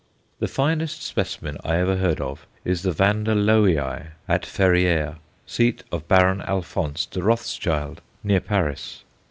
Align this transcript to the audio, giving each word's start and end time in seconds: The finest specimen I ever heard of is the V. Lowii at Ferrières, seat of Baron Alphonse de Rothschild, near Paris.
The 0.39 0.47
finest 0.47 1.03
specimen 1.03 1.57
I 1.63 1.75
ever 1.75 1.97
heard 1.97 2.19
of 2.19 2.47
is 2.65 2.81
the 2.81 2.91
V. 2.91 3.03
Lowii 3.03 4.07
at 4.27 4.41
Ferrières, 4.41 5.17
seat 5.45 5.83
of 5.91 6.07
Baron 6.07 6.41
Alphonse 6.41 7.05
de 7.05 7.21
Rothschild, 7.21 8.01
near 8.23 8.39
Paris. 8.39 9.03